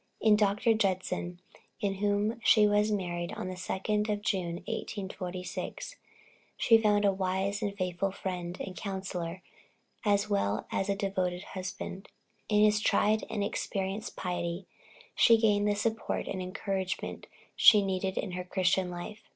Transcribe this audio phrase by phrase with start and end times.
[0.19, 0.73] In Dr.
[0.73, 1.41] Judson,
[1.79, 5.95] to whom she was married on the 2d of June, 1846,
[6.57, 9.43] she found a wise and faithful friend and counsellor,
[10.03, 12.09] as well as a devoted husband.
[12.49, 14.65] In his tried and experienced piety,
[15.13, 19.21] she gained the support and encouragement she needed in her Christian life.